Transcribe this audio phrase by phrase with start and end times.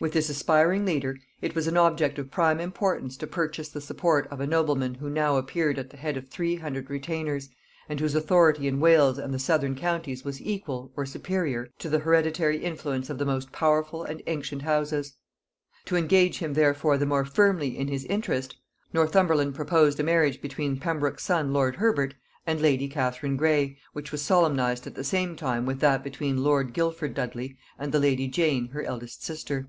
[0.00, 4.28] With this aspiring leader it was an object of prime importance to purchase the support
[4.30, 7.48] of a nobleman who now appeared at the head of three hundred retainers,
[7.88, 11.98] and whose authority in Wales and the southern counties was equal, or superior, to the
[11.98, 15.14] hereditary influence of the most powerful and ancient houses.
[15.86, 18.54] To engage him therefore the more firmly in his interest,
[18.92, 22.14] Northumberland proposed a marriage between Pembroke's son lord Herbert
[22.46, 26.72] and lady Catherine Grey, which was solemnized at the same time with that between lord
[26.72, 29.66] Guildford Dudley and the lady Jane her eldest sister.